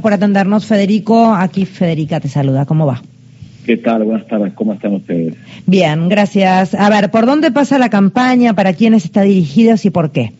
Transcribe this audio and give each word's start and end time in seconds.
por 0.00 0.12
atendernos, 0.12 0.66
Federico. 0.66 1.34
Aquí 1.34 1.64
Federica 1.64 2.20
te 2.20 2.28
saluda. 2.28 2.66
¿Cómo 2.66 2.86
va? 2.86 3.02
¿Qué 3.66 3.76
tal? 3.76 4.04
Buenas 4.04 4.26
tardes. 4.26 4.52
¿Cómo 4.54 4.72
están 4.72 4.94
ustedes? 4.94 5.34
Bien, 5.66 6.08
gracias. 6.08 6.74
A 6.74 6.88
ver, 6.90 7.10
¿por 7.10 7.26
dónde 7.26 7.50
pasa 7.50 7.78
la 7.78 7.90
campaña? 7.90 8.54
¿Para 8.54 8.72
quiénes 8.72 9.04
está 9.04 9.22
dirigida 9.22 9.74
y 9.82 9.90
por 9.90 10.10
qué? 10.10 10.32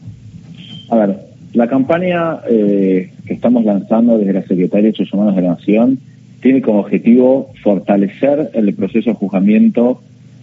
A 0.89 0.97
ver, 0.97 1.19
la 1.53 1.69
campaña 1.69 2.39
eh, 2.49 3.13
que 3.27 3.35
estamos 3.35 3.65
lanzando 3.65 4.19
desde 4.19 4.33
la 4.33 4.43
Secretaría 4.43 4.69
de 4.69 4.83
Derechos 4.83 5.13
Humanos 5.13 5.37
de 5.37 5.43
la 5.43 5.49
Nación 5.51 5.99
tiene 6.41 6.63
como 6.63 6.81
objetivo 6.81 7.53
fortalecer 7.63 8.51
el 8.55 8.75
proceso 8.75 9.11
de 9.11 9.17
juzgamiento 9.17 10.01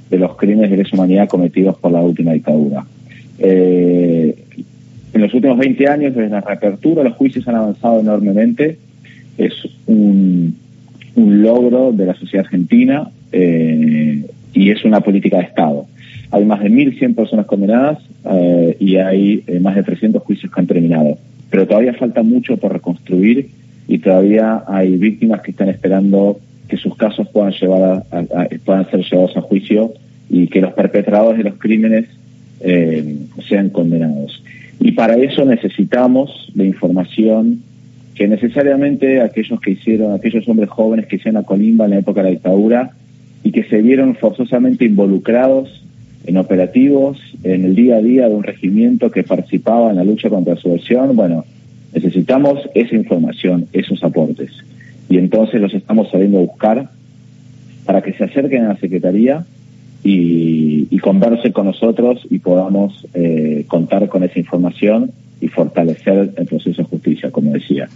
de 0.10 0.20
los 0.20 0.36
crímenes 0.38 0.70
de 0.70 0.78
lesa 0.78 0.96
humanidad 0.96 1.28
cometidos 1.28 1.78
por 1.78 1.92
la 1.92 2.02
última 2.02 2.32
dictadura. 2.34 2.86
Eh, 3.40 4.36
en 5.14 5.22
los 5.22 5.34
últimos 5.34 5.58
20 5.58 5.88
años, 5.88 6.16
desde 6.16 6.30
la 6.30 6.42
reapertura, 6.42 7.04
los 7.04 7.16
juicios 7.16 7.48
han 7.48 7.56
avanzado 7.56 8.00
enormemente. 8.00 8.78
Es 9.38 9.54
un, 9.86 10.56
logro 11.16 11.92
de 11.92 12.06
la 12.06 12.14
sociedad 12.14 12.46
argentina 12.46 13.10
eh, 13.32 14.24
y 14.54 14.70
es 14.70 14.86
una 14.86 15.02
política 15.02 15.38
de 15.38 15.44
Estado. 15.44 15.86
Hay 16.30 16.46
más 16.46 16.62
de 16.62 16.70
1.100 16.70 17.16
personas 17.16 17.48
condenadas 17.48 18.00
eh, 18.30 18.78
y 18.80 18.98
hay 18.98 19.44
eh, 19.48 19.60
más 19.60 19.76
de 19.76 19.84
300 19.84 20.22
juicios 20.22 20.52
que 20.52 20.60
han 20.60 20.68
terminado. 20.68 21.18
Pero 21.50 21.66
todavía 21.68 21.94
falta 21.94 22.22
mucho 22.22 22.58
por 22.58 22.74
reconstruir 22.74 23.50
y 23.88 23.98
todavía 24.00 24.64
hay 24.68 24.96
víctimas 24.98 25.42
que 25.42 25.52
están 25.52 25.70
esperando 25.70 26.40
que 26.68 26.78
sus 26.78 26.96
casos 26.96 27.28
puedan, 27.30 27.54
llevar 27.54 28.04
puedan 28.66 28.90
ser 28.92 29.02
llevados 29.02 29.38
a 29.38 29.42
juicio 29.42 29.94
y 30.30 30.48
que 30.48 30.60
los 30.60 30.74
perpetradores 30.74 31.38
de 31.38 31.50
los 31.50 31.58
crímenes 31.58 32.06
sean 33.48 33.70
condenados. 33.70 34.44
Y 34.80 34.92
para 34.92 35.16
eso 35.16 35.46
necesitamos 35.46 36.52
de 36.54 36.66
información 36.66 37.62
que 38.18 38.28
necesariamente 38.28 39.22
aquellos 39.22 39.62
que 39.62 39.72
hicieron, 39.72 40.14
aquellos 40.14 40.48
hombres 40.48 40.70
jóvenes 40.70 41.06
que 41.06 41.18
hicieron 41.18 41.38
a 41.38 41.46
Colimba 41.46 41.86
en 41.86 41.92
la 41.92 42.00
época 42.00 42.22
de 42.22 42.30
la 42.30 42.32
dictadura 42.32 42.92
y 43.44 43.52
que 43.52 43.64
se 43.66 43.80
vieron 43.84 44.16
forzosamente 44.16 44.86
involucrados 44.86 45.84
en 46.26 46.38
operativos, 46.38 47.20
en 47.44 47.64
el 47.64 47.76
día 47.76 47.98
a 47.98 48.02
día 48.02 48.28
de 48.28 48.34
un 48.34 48.44
regimiento 48.44 49.12
que 49.12 49.24
participaba 49.24 49.92
en 49.92 49.98
la 49.98 50.04
lucha 50.04 50.30
contra 50.30 50.56
la 50.56 50.60
subversión, 50.60 51.16
bueno, 51.16 51.46
necesitamos 51.94 52.68
esa 52.74 52.96
información, 52.96 53.68
esos 53.72 54.04
aportes. 54.04 54.50
Y 55.10 55.20
entonces 55.20 55.62
los 55.62 55.76
estamos 55.76 56.10
saliendo 56.10 56.40
a 56.40 56.42
buscar 56.42 56.90
para 57.86 58.02
que 58.02 58.14
se 58.14 58.24
acerquen 58.24 58.66
a 58.66 58.70
la 58.70 58.78
Secretaría 58.78 59.46
y, 60.04 60.88
y 60.90 60.98
converse 60.98 61.52
con 61.52 61.68
nosotros 61.68 62.26
y 62.32 62.40
podamos 62.40 63.06
eh, 63.14 63.66
contar 63.68 64.10
con 64.10 64.24
esa 64.24 64.40
información 64.40 65.12
y 65.40 65.48
fortalecer 65.48 66.34
el 66.36 66.46
proceso 66.46 66.82
de 66.82 66.88
justicia, 66.88 67.32
como 67.32 67.52
decía. 67.54 67.88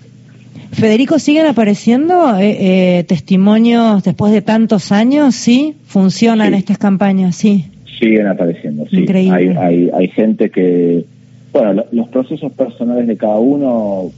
Federico, 0.71 1.19
¿siguen 1.19 1.45
apareciendo 1.47 2.37
eh, 2.37 2.99
eh, 2.99 3.03
testimonios 3.03 4.03
después 4.03 4.31
de 4.31 4.41
tantos 4.41 4.91
años? 4.91 5.35
¿Sí? 5.35 5.75
¿Funcionan 5.83 6.53
estas 6.53 6.77
campañas? 6.77 7.35
Sí. 7.35 7.65
Siguen 7.99 8.27
apareciendo, 8.27 8.85
sí. 8.89 8.99
Increíble. 8.99 9.57
Hay, 9.57 9.89
hay, 9.93 10.07
gente 10.07 10.49
que, 10.49 11.03
bueno, 11.51 11.83
los 11.91 12.07
procesos 12.09 12.51
personales 12.53 13.05
de 13.05 13.17
cada 13.17 13.37
uno 13.37 14.11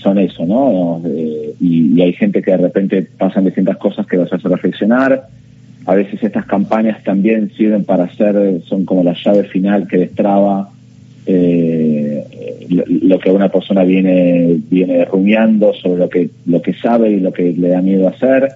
son 0.00 0.18
eso, 0.18 0.46
¿no? 0.46 1.02
y, 1.60 1.96
y, 1.96 2.00
hay 2.02 2.12
gente 2.12 2.42
que 2.42 2.50
de 2.52 2.58
repente 2.58 3.08
pasan 3.18 3.44
distintas 3.44 3.78
cosas 3.78 4.06
que 4.06 4.16
los 4.16 4.32
hace 4.32 4.48
reflexionar 4.48 5.28
a 5.86 5.94
veces 5.94 6.22
estas 6.22 6.46
campañas 6.46 7.02
también 7.04 7.50
sirven 7.56 7.84
para 7.84 8.04
hacer, 8.04 8.62
son 8.66 8.84
como 8.84 9.02
la 9.02 9.14
llave 9.14 9.44
final 9.44 9.88
que 9.88 9.98
destraba 9.98 10.69
eh, 11.26 12.24
lo, 12.68 13.18
que 13.18 13.30
una 13.30 13.48
persona 13.48 13.84
viene, 13.84 14.58
viene 14.70 15.04
rumiando 15.04 15.72
sobre 15.74 15.98
lo 15.98 16.08
que, 16.08 16.30
lo 16.46 16.62
que 16.62 16.74
sabe 16.74 17.10
y 17.10 17.20
lo 17.20 17.32
que 17.32 17.52
le 17.52 17.68
da 17.68 17.82
miedo 17.82 18.08
hacer. 18.08 18.48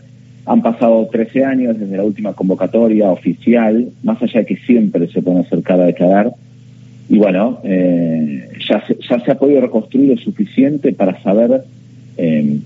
Han 0.46 0.62
pasado 0.62 1.08
13 1.10 1.44
años 1.44 1.78
desde 1.78 1.96
la 1.96 2.04
última 2.04 2.34
convocatoria 2.34 3.10
oficial, 3.10 3.88
más 4.02 4.22
allá 4.22 4.40
de 4.40 4.46
que 4.46 4.56
siempre 4.56 5.08
se 5.08 5.22
pueden 5.22 5.40
acercar 5.40 5.80
a 5.80 5.86
declarar. 5.86 6.32
Y 7.08 7.18
bueno, 7.18 7.60
eh, 7.64 8.48
ya, 8.68 8.84
se, 8.86 8.96
ya 9.08 9.20
se 9.20 9.30
ha 9.30 9.38
podido 9.38 9.60
reconstruir 9.60 10.10
lo 10.10 10.16
suficiente 10.16 10.92
para 10.92 11.20
saber 11.22 11.64
eh, 12.16 12.58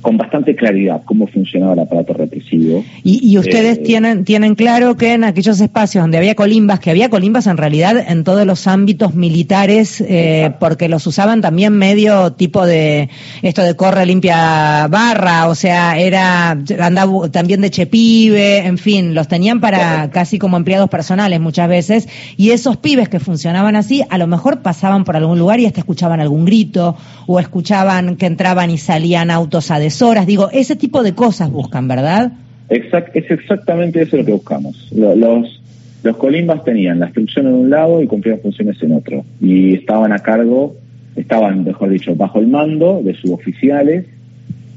con 0.00 0.16
bastante 0.16 0.54
claridad 0.56 1.02
cómo 1.04 1.26
funcionaba 1.26 1.74
el 1.74 1.80
aparato 1.80 2.12
represivo. 2.14 2.84
Y, 3.02 3.36
ustedes 3.38 3.78
eh, 3.78 3.82
tienen, 3.82 4.24
tienen 4.24 4.54
claro 4.54 4.96
que 4.96 5.12
en 5.14 5.24
aquellos 5.24 5.60
espacios 5.60 6.02
donde 6.02 6.18
había 6.18 6.34
colimbas, 6.34 6.80
que 6.80 6.90
había 6.90 7.08
colimbas 7.08 7.46
en 7.46 7.56
realidad 7.56 7.96
en 8.08 8.24
todos 8.24 8.46
los 8.46 8.66
ámbitos 8.66 9.14
militares, 9.14 10.00
eh, 10.06 10.52
porque 10.58 10.88
los 10.88 11.06
usaban 11.06 11.40
también 11.40 11.74
medio 11.74 12.32
tipo 12.32 12.66
de 12.66 13.08
esto 13.42 13.62
de 13.62 13.76
corre 13.76 14.06
limpia 14.06 14.86
barra, 14.88 15.48
o 15.48 15.54
sea, 15.54 15.98
era 15.98 16.50
andaba 16.50 17.28
también 17.30 17.60
de 17.60 17.70
chepibe, 17.70 18.58
en 18.58 18.78
fin, 18.78 19.14
los 19.14 19.28
tenían 19.28 19.60
para 19.60 20.10
casi 20.10 20.38
como 20.38 20.56
empleados 20.56 20.88
personales 20.88 21.40
muchas 21.40 21.68
veces, 21.68 22.08
y 22.36 22.50
esos 22.50 22.76
pibes 22.76 23.08
que 23.08 23.20
funcionaban 23.20 23.76
así, 23.76 24.02
a 24.08 24.18
lo 24.18 24.26
mejor 24.26 24.60
pasaban 24.60 25.04
por 25.04 25.16
algún 25.16 25.38
lugar 25.38 25.60
y 25.60 25.66
hasta 25.66 25.80
escuchaban 25.80 26.20
algún 26.20 26.44
grito, 26.44 26.96
o 27.26 27.38
escuchaban 27.40 28.16
que 28.16 28.26
entraban 28.26 28.70
y 28.70 28.78
salían 28.78 29.30
autos 29.30 29.70
a 29.70 29.78
digo, 30.26 30.50
ese 30.52 30.76
tipo 30.76 31.02
de 31.02 31.14
cosas 31.14 31.50
buscan, 31.50 31.88
¿verdad? 31.88 32.32
Exact, 32.68 33.16
es 33.16 33.30
exactamente 33.30 34.02
eso 34.02 34.16
lo 34.16 34.24
que 34.24 34.32
buscamos. 34.32 34.90
Los, 34.92 35.60
los 36.02 36.16
colimbas 36.16 36.64
tenían 36.64 37.00
la 37.00 37.06
instrucción 37.06 37.46
en 37.46 37.54
un 37.54 37.70
lado 37.70 38.02
y 38.02 38.06
cumplían 38.06 38.40
funciones 38.40 38.82
en 38.82 38.92
otro. 38.92 39.24
Y 39.40 39.74
estaban 39.74 40.12
a 40.12 40.18
cargo, 40.18 40.76
estaban, 41.16 41.64
mejor 41.64 41.90
dicho, 41.90 42.14
bajo 42.14 42.40
el 42.40 42.48
mando 42.48 43.02
de 43.02 43.14
suboficiales 43.14 44.06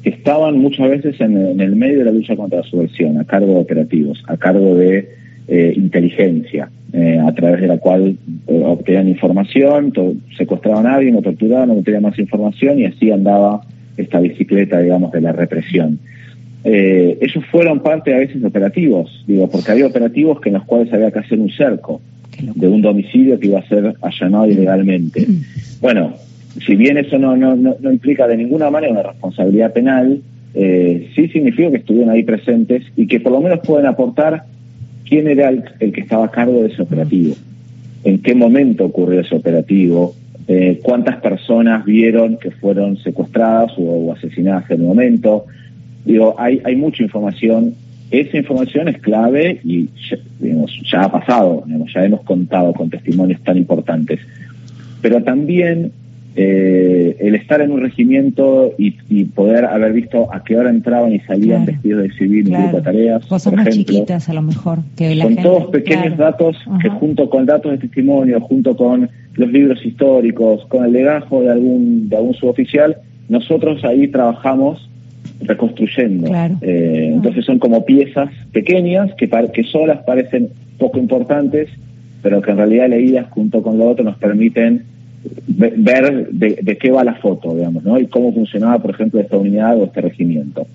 que 0.04 0.10
estaban 0.10 0.58
muchas 0.58 0.90
veces 0.90 1.20
en, 1.22 1.60
el 1.60 1.76
medio 1.76 2.00
de 2.00 2.06
la 2.06 2.12
lucha 2.12 2.36
contra 2.36 2.60
la 2.60 2.64
subversión, 2.64 3.20
a 3.20 3.26
cargo 3.26 3.54
de 3.54 3.60
operativos, 3.60 4.24
a 4.28 4.38
cargo 4.38 4.76
de 4.76 5.10
eh, 5.48 5.74
inteligencia, 5.76 6.70
eh, 6.94 7.20
a 7.20 7.32
través 7.34 7.62
de 7.62 7.68
la 7.68 7.78
cual 7.78 8.18
eh, 8.48 8.64
obtenían 8.66 9.10
información, 9.10 9.94
secuestraban 10.38 10.88
a 10.88 10.96
alguien 10.96 11.16
o 11.18 11.22
torturaban, 11.22 11.70
obtenían 11.70 12.04
más 12.04 12.18
información 12.18 12.80
y 12.80 12.86
así 12.86 13.12
andaba 13.12 13.62
esta 13.97 14.19
bicicleta, 14.19 14.79
digamos, 14.79 15.12
de 15.12 15.22
la 15.22 15.31
represión. 15.31 16.00
Eh, 16.63 17.18
ellos 17.22 17.44
fueron 17.52 17.81
parte 17.81 18.13
a 18.13 18.19
veces 18.19 18.41
de 18.41 18.47
operativos, 18.47 19.24
digo, 19.28 19.50
porque 19.50 19.72
había 19.72 19.88
operativos 19.88 20.40
que 20.40 20.50
en 20.50 20.56
los 20.56 20.66
cuales 20.66 20.94
había 20.94 21.12
que 21.12 21.19
hacer 21.19 21.40
un 21.40 21.50
cerco 21.50 22.01
de 22.40 22.68
un 22.68 22.81
domicilio 22.81 23.40
que 23.40 23.47
iba 23.47 23.59
a 23.59 23.68
ser 23.68 23.94
allanado 24.01 24.47
ilegalmente. 24.47 25.28
Bueno, 25.81 26.13
si 26.66 26.75
bien 26.75 26.97
eso 26.97 27.18
no, 27.18 27.35
no, 27.35 27.56
no, 27.56 27.91
implica 27.91 28.28
de 28.28 28.38
ninguna 28.38 28.69
manera 28.69 28.94
una 28.94 29.03
responsabilidad 29.03 29.74
penal, 29.74 30.22
eh, 30.53 31.09
sí 31.16 31.28
significa 31.30 31.72
que 31.72 31.78
estuvieron 31.78 32.09
ahí 32.09 32.24
presentes 32.24 32.84
y 32.96 33.07
que 33.07 33.19
por 33.19 33.31
lo 33.31 33.41
menos 33.41 33.59
pueden 33.59 33.85
aportar 33.88 34.44
quién 35.07 35.28
era 35.28 35.50
el, 35.50 35.63
el 35.80 35.91
que 35.91 36.01
estaba 36.01 36.25
a 36.25 36.31
cargo 36.31 36.62
de 36.62 36.69
ese 36.69 36.81
operativo, 36.81 37.35
en 38.03 38.22
qué 38.22 38.35
momento 38.35 38.85
ocurrió 38.85 39.22
ese 39.22 39.35
operativo, 39.35 40.16
eh, 40.47 40.79
cuántas 40.81 41.18
personas 41.18 41.85
vieron 41.85 42.38
que 42.38 42.52
fueron 42.52 42.97
secuestradas 42.97 43.74
o, 43.78 44.13
asesinadas 44.13 44.69
en 44.72 44.81
el 44.81 44.88
momento. 44.88 45.46
Digo, 46.06 46.35
hay, 46.38 46.62
hay 46.63 46.75
mucha 46.75 47.03
información. 47.03 47.75
Esa 48.09 48.38
información 48.38 48.88
es 48.88 49.00
clave 49.00 49.62
y 49.63 49.90
ya, 50.90 51.03
ha 51.03 51.12
pasado, 51.12 51.63
ya 51.94 52.03
hemos 52.03 52.22
contado 52.24 52.74
con 52.74 52.90
testimonios 52.90 53.41
tan 53.41 53.57
importantes. 53.57 54.19
Pero 55.01 55.24
también 55.24 55.91
eh, 56.34 57.18
el 57.19 57.36
estar 57.36 57.59
en 57.59 57.72
un 57.72 57.81
regimiento 57.81 58.74
y, 58.78 58.92
poder 59.25 59.66
haber 59.66 59.92
visto 59.92 60.34
a 60.34 60.44
qué 60.44 60.58
hora 60.58 60.69
entraban 60.69 61.14
y 61.14 61.19
salían 61.22 61.66
vestidos 61.66 62.03
de 62.03 62.12
civil 62.14 62.47
en 62.47 62.62
grupo 62.62 62.78
de 62.78 62.84
tareas. 62.84 63.25
Cosas 63.25 63.53
más 63.53 63.69
chiquitas 63.69 64.30
a 64.30 64.34
lo 64.34 64.42
mejor. 64.42 64.80
Que 64.96 65.16
la 65.16 65.25
con 65.25 65.36
todos 65.36 65.66
pequeños 65.72 66.18
datos 66.18 66.58
que 66.81 66.90
junto 66.90 67.30
con 67.30 67.46
datos 67.46 67.72
de 67.74 67.78
testimonio, 67.80 68.40
junto 68.42 68.75
con 68.78 69.09
los 69.34 69.52
libros 69.52 69.86
históricos, 69.86 70.66
con 70.68 70.86
el 70.86 70.94
legajo 70.94 71.42
de 71.42 71.52
algún, 71.52 72.08
de 72.08 72.16
algún 72.16 72.34
suboficial, 72.34 72.98
nosotros 73.28 73.84
ahí 73.84 74.08
trabajamos 74.08 74.90
reconstruyendo. 75.42 76.31
Eh, 76.62 77.12
entonces 77.13 77.45
son 77.45 77.60
como 77.60 77.86
piezas 77.86 78.30
pequeñas 78.51 79.12
que, 79.16 79.30
que 79.54 79.63
solas 79.63 80.00
parecen 80.06 80.50
poco 80.78 80.98
importantes, 80.98 81.69
pero 82.22 82.42
que 82.42 82.51
en 82.51 82.57
realidad 82.57 82.89
leídas 82.89 83.28
junto 83.31 83.62
con 83.62 83.78
lo 83.78 83.89
otro 83.89 84.04
nos 84.06 84.18
permiten 84.18 84.91
ver 85.47 86.29
de, 86.31 86.77
qué 86.77 86.91
va 86.91 87.03
la 87.03 87.15
foto, 87.15 87.56
digamos, 87.56 87.83
¿no? 87.83 88.00
Y 88.00 88.07
cómo 88.07 88.33
funcionaba, 88.33 88.81
por 88.81 88.91
ejemplo, 88.91 89.19
esta 89.19 89.38
unidad 89.38 89.77
o 89.77 89.85
este 89.85 90.01
regimiento. 90.01 90.65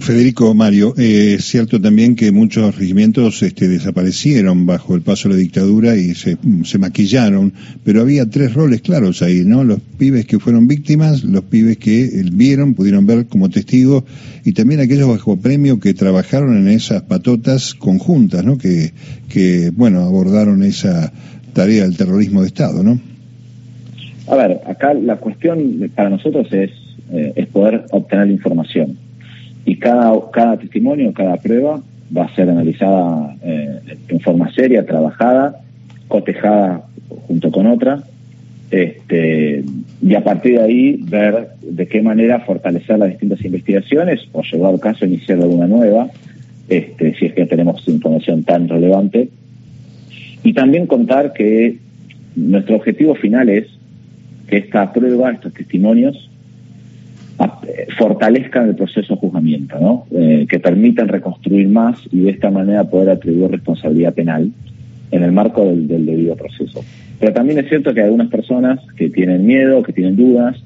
Federico 0.00 0.54
Mario, 0.54 0.94
eh, 0.96 1.34
es 1.38 1.44
cierto 1.44 1.78
también 1.78 2.16
que 2.16 2.32
muchos 2.32 2.74
regimientos 2.78 3.42
este, 3.42 3.68
desaparecieron 3.68 4.64
bajo 4.64 4.94
el 4.94 5.02
paso 5.02 5.28
de 5.28 5.34
la 5.34 5.40
dictadura 5.40 5.94
y 5.94 6.14
se, 6.14 6.38
se, 6.64 6.78
maquillaron, 6.78 7.52
pero 7.84 8.00
había 8.00 8.28
tres 8.28 8.54
roles 8.54 8.80
claros 8.80 9.20
ahí, 9.20 9.42
¿no? 9.44 9.62
Los 9.62 9.80
pibes 9.98 10.24
que 10.24 10.38
fueron 10.38 10.66
víctimas, 10.66 11.22
los 11.22 11.44
pibes 11.44 11.76
que 11.76 12.04
eh, 12.04 12.24
vieron, 12.32 12.72
pudieron 12.74 13.04
ver 13.04 13.26
como 13.26 13.50
testigos, 13.50 14.04
y 14.42 14.52
también 14.52 14.80
aquellos 14.80 15.08
bajo 15.08 15.36
premio 15.36 15.78
que 15.80 15.92
trabajaron 15.92 16.56
en 16.56 16.68
esas 16.68 17.02
patotas 17.02 17.74
conjuntas, 17.74 18.42
¿no? 18.42 18.56
Que, 18.56 18.92
que 19.28 19.70
bueno, 19.70 20.00
abordaron 20.00 20.62
esa 20.62 21.12
tarea 21.52 21.82
del 21.82 21.98
terrorismo 21.98 22.40
de 22.40 22.46
Estado, 22.46 22.82
¿no? 22.82 22.98
A 24.30 24.36
ver, 24.36 24.60
acá 24.66 24.94
la 24.94 25.16
cuestión 25.16 25.90
para 25.94 26.08
nosotros 26.08 26.52
es 26.52 26.70
eh, 27.12 27.32
es 27.34 27.46
poder 27.48 27.86
obtener 27.90 28.30
información. 28.30 28.96
Y 29.64 29.76
cada, 29.76 30.12
cada 30.30 30.56
testimonio, 30.58 31.12
cada 31.12 31.36
prueba 31.38 31.82
va 32.16 32.24
a 32.24 32.34
ser 32.36 32.48
analizada 32.48 33.36
eh, 33.42 33.80
en 34.08 34.20
forma 34.20 34.52
seria, 34.52 34.86
trabajada, 34.86 35.60
cotejada 36.06 36.84
junto 37.26 37.50
con 37.50 37.66
otra, 37.66 38.04
este, 38.70 39.64
y 40.00 40.14
a 40.14 40.22
partir 40.22 40.58
de 40.58 40.62
ahí 40.62 41.00
ver 41.02 41.48
de 41.62 41.88
qué 41.88 42.00
manera 42.00 42.38
fortalecer 42.40 42.96
las 42.96 43.08
distintas 43.08 43.44
investigaciones 43.44 44.20
o 44.30 44.42
llegar 44.42 44.74
al 44.74 44.80
caso 44.80 45.04
iniciar 45.04 45.40
alguna 45.40 45.66
nueva, 45.66 46.08
este, 46.68 47.16
si 47.16 47.26
es 47.26 47.34
que 47.34 47.46
tenemos 47.46 47.86
información 47.88 48.44
tan 48.44 48.68
relevante. 48.68 49.30
Y 50.44 50.52
también 50.52 50.86
contar 50.86 51.32
que 51.32 51.78
nuestro 52.36 52.76
objetivo 52.76 53.16
final 53.16 53.48
es 53.48 53.66
que 54.50 54.58
esta 54.58 54.92
prueba, 54.92 55.30
estos 55.30 55.54
testimonios, 55.54 56.28
fortalezcan 57.96 58.68
el 58.68 58.76
proceso 58.76 59.14
de 59.14 59.20
juzgamiento, 59.20 59.78
¿no? 59.80 60.04
Eh, 60.10 60.46
que 60.48 60.58
permitan 60.58 61.08
reconstruir 61.08 61.68
más 61.68 61.98
y 62.12 62.20
de 62.20 62.30
esta 62.30 62.50
manera 62.50 62.84
poder 62.84 63.10
atribuir 63.10 63.50
responsabilidad 63.50 64.12
penal 64.12 64.50
en 65.10 65.22
el 65.22 65.32
marco 65.32 65.64
del, 65.64 65.88
debido 66.06 66.36
proceso. 66.36 66.84
Pero 67.18 67.32
también 67.32 67.58
es 67.58 67.68
cierto 67.68 67.94
que 67.94 68.00
hay 68.00 68.06
algunas 68.06 68.28
personas 68.28 68.80
que 68.96 69.08
tienen 69.08 69.46
miedo, 69.46 69.82
que 69.82 69.92
tienen 69.92 70.16
dudas 70.16 70.56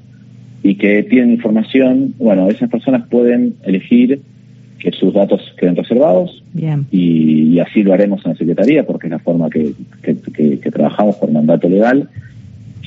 y 0.63 0.75
que 0.75 1.03
tienen 1.03 1.31
información, 1.31 2.13
bueno, 2.17 2.49
esas 2.49 2.69
personas 2.69 3.07
pueden 3.07 3.55
elegir 3.63 4.19
que 4.79 4.91
sus 4.91 5.13
datos 5.13 5.41
queden 5.57 5.75
reservados 5.75 6.43
Y, 6.91 7.59
así 7.59 7.83
lo 7.83 7.93
haremos 7.93 8.23
en 8.25 8.33
la 8.33 8.37
Secretaría 8.37 8.85
porque 8.85 9.07
es 9.07 9.11
la 9.11 9.19
forma 9.19 9.49
que, 9.49 9.71
que 10.01 10.71
trabajamos 10.71 11.15
por 11.15 11.31
mandato 11.31 11.69
legal. 11.69 12.09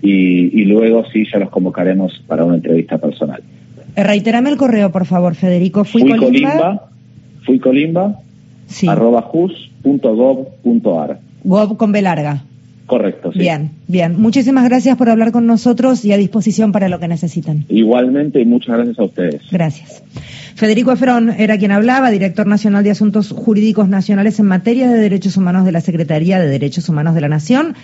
y, 0.00 0.64
luego 0.64 1.04
sí 1.12 1.26
ya 1.30 1.38
los 1.38 1.50
convocaremos 1.50 2.24
para 2.26 2.44
una 2.44 2.54
entrevista 2.56 2.98
personal. 2.98 3.42
Eh, 3.94 4.02
reiterame 4.02 4.50
el 4.50 4.56
correo, 4.56 4.90
por 4.90 5.04
favor, 5.06 5.34
Federico. 5.34 5.84
Fuicolimba. 5.84 6.86
Fuicolimba 7.44 8.22
sí. 8.66 8.88
arroba 8.88 9.22
jus.gov.ar. 9.22 11.20
Gov 11.44 11.76
con 11.76 11.92
B 11.92 12.02
larga. 12.02 12.44
Correcto, 12.86 13.32
sí. 13.32 13.38
Bien, 13.38 13.70
bien. 13.88 14.20
Muchísimas 14.20 14.64
gracias 14.64 14.96
por 14.98 15.08
hablar 15.08 15.32
con 15.32 15.46
nosotros 15.46 16.04
y 16.04 16.12
a 16.12 16.16
disposición 16.16 16.72
para 16.72 16.88
lo 16.88 16.98
que 17.00 17.08
necesiten. 17.08 17.64
Igualmente 17.68 18.40
y 18.40 18.44
muchas 18.44 18.76
gracias 18.76 18.98
a 18.98 19.04
ustedes. 19.04 19.42
Gracias. 19.50 20.02
Federico 20.54 20.92
Efrón 20.92 21.30
era 21.30 21.56
quien 21.58 21.70
hablaba, 21.72 22.10
director 22.10 22.46
nacional 22.46 22.84
de 22.84 22.90
Asuntos 22.90 23.30
Jurídicos 23.30 23.88
Nacionales 23.88 24.38
en 24.38 24.46
materia 24.46 24.90
de 24.90 24.98
derechos 24.98 25.36
humanos 25.36 25.64
de 25.64 25.72
la 25.72 25.80
Secretaría 25.80 26.38
de 26.38 26.48
Derechos 26.48 26.88
Humanos 26.88 27.14
de 27.14 27.20
la 27.20 27.28
Nación. 27.28 27.74